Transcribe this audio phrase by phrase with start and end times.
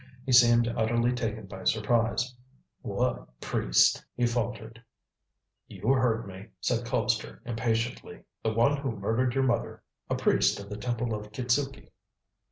[0.25, 2.33] He seemed utterly taken by surprise.
[2.81, 4.83] "What priest?" he faltered.
[5.67, 8.23] "You heard me," said Colpster impatiently.
[8.41, 11.91] "The one who murdered your mother a priest of the Temple of Kitzuki."